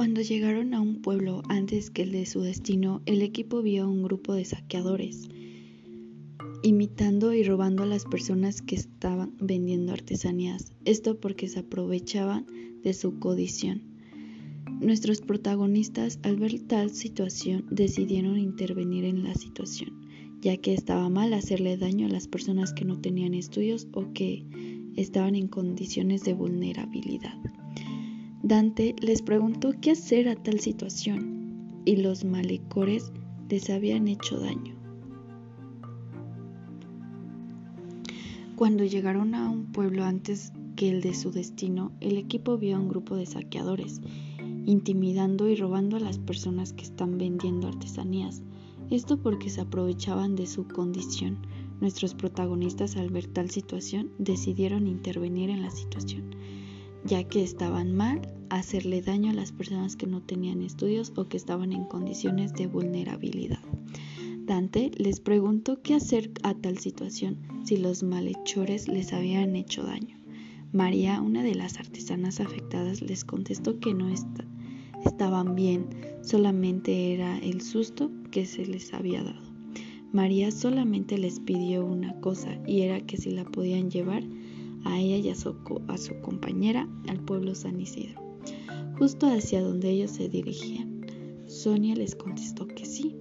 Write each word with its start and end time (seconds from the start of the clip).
Cuando 0.00 0.22
llegaron 0.22 0.72
a 0.72 0.80
un 0.80 1.02
pueblo 1.02 1.42
antes 1.50 1.90
que 1.90 2.04
el 2.04 2.12
de 2.12 2.24
su 2.24 2.40
destino, 2.40 3.02
el 3.04 3.20
equipo 3.20 3.60
vio 3.60 3.84
a 3.84 3.86
un 3.86 4.02
grupo 4.02 4.32
de 4.32 4.46
saqueadores, 4.46 5.28
imitando 6.62 7.34
y 7.34 7.42
robando 7.42 7.82
a 7.82 7.86
las 7.86 8.06
personas 8.06 8.62
que 8.62 8.76
estaban 8.76 9.34
vendiendo 9.38 9.92
artesanías, 9.92 10.72
esto 10.86 11.20
porque 11.20 11.48
se 11.48 11.58
aprovechaban 11.58 12.46
de 12.82 12.94
su 12.94 13.18
codición. 13.18 13.82
Nuestros 14.80 15.20
protagonistas, 15.20 16.18
al 16.22 16.36
ver 16.36 16.60
tal 16.60 16.88
situación, 16.92 17.66
decidieron 17.70 18.38
intervenir 18.38 19.04
en 19.04 19.22
la 19.22 19.34
situación, 19.34 19.90
ya 20.40 20.56
que 20.56 20.72
estaba 20.72 21.10
mal 21.10 21.34
hacerle 21.34 21.76
daño 21.76 22.06
a 22.06 22.10
las 22.10 22.26
personas 22.26 22.72
que 22.72 22.86
no 22.86 22.98
tenían 23.02 23.34
estudios 23.34 23.86
o 23.92 24.14
que 24.14 24.46
estaban 24.96 25.34
en 25.34 25.48
condiciones 25.48 26.24
de 26.24 26.32
vulnerabilidad. 26.32 27.34
Dante 28.42 28.96
les 29.02 29.20
preguntó 29.20 29.74
qué 29.82 29.90
hacer 29.90 30.26
a 30.26 30.34
tal 30.34 30.60
situación 30.60 31.82
y 31.84 31.96
los 31.96 32.24
malecores 32.24 33.12
les 33.50 33.68
habían 33.68 34.08
hecho 34.08 34.40
daño. 34.40 34.74
Cuando 38.56 38.84
llegaron 38.84 39.34
a 39.34 39.50
un 39.50 39.66
pueblo 39.66 40.04
antes 40.04 40.54
que 40.74 40.88
el 40.88 41.02
de 41.02 41.12
su 41.12 41.30
destino, 41.32 41.92
el 42.00 42.16
equipo 42.16 42.56
vio 42.56 42.76
a 42.76 42.80
un 42.80 42.88
grupo 42.88 43.14
de 43.14 43.26
saqueadores, 43.26 44.00
intimidando 44.64 45.46
y 45.46 45.54
robando 45.54 45.98
a 45.98 46.00
las 46.00 46.18
personas 46.18 46.72
que 46.72 46.84
están 46.84 47.18
vendiendo 47.18 47.68
artesanías. 47.68 48.42
Esto 48.88 49.18
porque 49.18 49.50
se 49.50 49.60
aprovechaban 49.60 50.34
de 50.34 50.46
su 50.46 50.66
condición. 50.66 51.36
Nuestros 51.82 52.14
protagonistas 52.14 52.96
al 52.96 53.10
ver 53.10 53.26
tal 53.26 53.50
situación 53.50 54.12
decidieron 54.18 54.86
intervenir 54.86 55.50
en 55.50 55.60
la 55.60 55.70
situación 55.70 56.30
ya 57.04 57.24
que 57.24 57.42
estaban 57.42 57.94
mal 57.94 58.20
hacerle 58.50 59.00
daño 59.00 59.30
a 59.30 59.34
las 59.34 59.52
personas 59.52 59.96
que 59.96 60.06
no 60.06 60.22
tenían 60.22 60.62
estudios 60.62 61.12
o 61.16 61.28
que 61.28 61.36
estaban 61.36 61.72
en 61.72 61.84
condiciones 61.84 62.52
de 62.54 62.66
vulnerabilidad. 62.66 63.60
Dante 64.44 64.90
les 64.96 65.20
preguntó 65.20 65.80
qué 65.80 65.94
hacer 65.94 66.32
a 66.42 66.54
tal 66.54 66.78
situación 66.78 67.38
si 67.64 67.76
los 67.76 68.02
malhechores 68.02 68.88
les 68.88 69.12
habían 69.12 69.54
hecho 69.54 69.84
daño. 69.84 70.18
María, 70.72 71.20
una 71.20 71.42
de 71.42 71.54
las 71.54 71.78
artesanas 71.78 72.40
afectadas, 72.40 73.02
les 73.02 73.24
contestó 73.24 73.80
que 73.80 73.94
no 73.94 74.08
estaban 75.04 75.54
bien, 75.54 75.86
solamente 76.22 77.12
era 77.12 77.38
el 77.38 77.60
susto 77.60 78.10
que 78.30 78.46
se 78.46 78.66
les 78.66 78.92
había 78.92 79.22
dado. 79.22 79.50
María 80.12 80.50
solamente 80.50 81.18
les 81.18 81.38
pidió 81.38 81.84
una 81.84 82.18
cosa 82.20 82.58
y 82.66 82.82
era 82.82 83.00
que 83.00 83.16
si 83.16 83.30
la 83.30 83.44
podían 83.44 83.90
llevar 83.90 84.24
a 84.84 84.98
ella 84.98 85.16
y 85.16 85.28
a 85.30 85.34
su, 85.34 85.54
compañera 86.22 86.88
al 87.08 87.20
pueblo 87.20 87.54
San 87.54 87.80
Isidro, 87.80 88.20
justo 88.98 89.26
hacia 89.26 89.62
donde 89.62 89.90
ellos 89.90 90.10
se 90.10 90.28
dirigían. 90.28 91.06
Sonia 91.46 91.94
les 91.94 92.14
contestó 92.14 92.66
que 92.66 92.86
sí. 92.86 93.16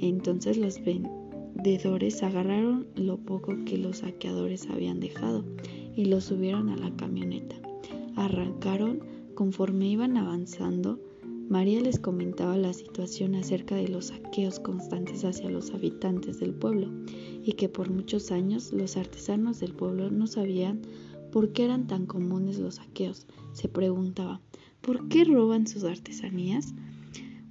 Entonces 0.00 0.56
los 0.56 0.80
vendedores 0.84 2.22
agarraron 2.22 2.86
lo 2.94 3.18
poco 3.18 3.54
que 3.64 3.78
los 3.78 3.98
saqueadores 3.98 4.68
habían 4.70 5.00
dejado 5.00 5.44
y 5.96 6.04
lo 6.06 6.20
subieron 6.20 6.68
a 6.68 6.76
la 6.76 6.94
camioneta. 6.96 7.56
Arrancaron 8.16 9.00
conforme 9.34 9.88
iban 9.88 10.16
avanzando. 10.16 11.00
María 11.48 11.80
les 11.80 11.98
comentaba 11.98 12.58
la 12.58 12.74
situación 12.74 13.34
acerca 13.34 13.74
de 13.74 13.88
los 13.88 14.08
saqueos 14.08 14.60
constantes 14.60 15.24
hacia 15.24 15.48
los 15.48 15.70
habitantes 15.70 16.40
del 16.40 16.52
pueblo 16.52 16.90
y 17.42 17.54
que 17.54 17.70
por 17.70 17.88
muchos 17.90 18.30
años 18.30 18.70
los 18.74 18.98
artesanos 18.98 19.58
del 19.58 19.72
pueblo 19.72 20.10
no 20.10 20.26
sabían 20.26 20.82
por 21.32 21.54
qué 21.54 21.64
eran 21.64 21.86
tan 21.86 22.04
comunes 22.04 22.58
los 22.58 22.74
saqueos. 22.74 23.26
Se 23.54 23.66
preguntaba, 23.68 24.42
¿por 24.82 25.08
qué 25.08 25.24
roban 25.24 25.66
sus 25.66 25.84
artesanías? 25.84 26.74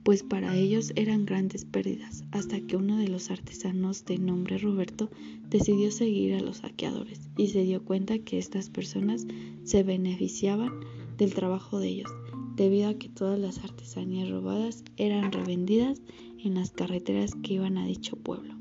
Pues 0.04 0.22
para 0.22 0.56
ellos 0.56 0.94
eran 0.96 1.26
grandes 1.26 1.66
pérdidas, 1.66 2.24
hasta 2.30 2.62
que 2.62 2.78
uno 2.78 2.98
de 2.98 3.08
los 3.08 3.32
artesanos 3.32 4.06
de 4.06 4.20
nombre 4.20 4.60
Roberto 4.60 5.10
decidió 5.50 5.90
seguir 5.90 6.36
a 6.36 6.40
los 6.40 6.58
saqueadores 6.58 7.30
y 7.36 7.48
se 7.48 7.64
dio 7.64 7.84
cuenta 7.84 8.20
que 8.20 8.38
estas 8.38 8.70
personas 8.70 9.26
se 9.64 9.82
beneficiaban 9.82 10.72
del 11.18 11.34
trabajo 11.34 11.80
de 11.80 11.88
ellos, 11.88 12.12
debido 12.58 12.90
a 12.90 12.96
que 12.96 13.08
todas 13.08 13.40
las 13.40 13.64
artesanías 13.64 14.30
robadas 14.30 14.84
eran 14.98 15.32
revendidas 15.32 16.02
en 16.44 16.56
las 16.56 16.72
carreteras 16.72 17.36
que 17.44 17.54
iban 17.54 17.78
a 17.78 17.86
dicho 17.86 18.18
pueblo. 18.18 18.57